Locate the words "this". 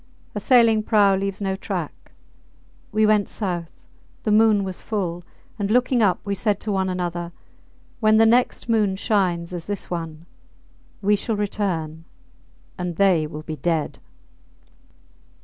9.67-9.91